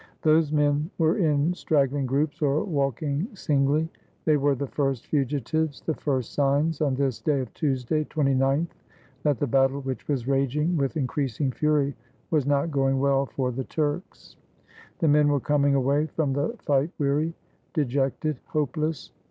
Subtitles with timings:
[0.23, 3.87] Those men were in straggling groups or walking singly.
[4.25, 8.69] They were the first fugitives, the first signs, on this day of Tuesday, 29th,
[9.21, 11.93] that the battle which was raging with increasing fury
[12.31, 14.37] was not going well for the Turks,
[14.97, 17.35] The men were coming away from the fight weary,
[17.75, 19.11] de jected, hopeless.